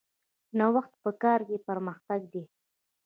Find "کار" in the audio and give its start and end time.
1.23-1.39